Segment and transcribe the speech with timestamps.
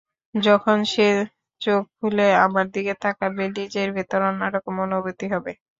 [0.35, 1.07] যখন সে
[1.61, 5.51] চোখ খুলে আমার দিকে তাকাবে, নিজের ভেতর অন্যরকম অনুভূতি হবে।